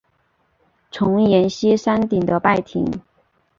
[0.89, 3.03] 重檐歇山顶的拜亭。